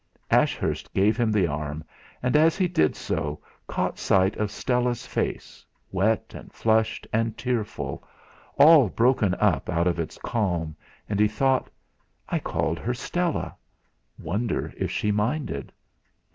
Ashurst 0.31 0.91
gave 0.95 1.15
him 1.15 1.31
the 1.31 1.45
arm, 1.45 1.83
and 2.23 2.35
as 2.35 2.57
he 2.57 2.67
did 2.67 2.95
so 2.95 3.39
caught 3.67 3.99
sight 3.99 4.35
of 4.35 4.49
Stella's 4.49 5.05
face, 5.05 5.63
wet 5.91 6.33
and 6.33 6.51
flushed 6.51 7.05
and 7.13 7.37
tearful, 7.37 8.03
all 8.57 8.89
broken 8.89 9.35
up 9.35 9.69
out 9.69 9.85
of 9.85 9.99
its 9.99 10.17
calm; 10.17 10.75
and 11.07 11.19
he 11.19 11.27
thought: 11.27 11.69
'I 12.29 12.39
called 12.39 12.79
her 12.79 12.95
Stella! 12.95 13.55
Wonder 14.17 14.73
if 14.75 14.89
she 14.89 15.11
minded?' 15.11 15.71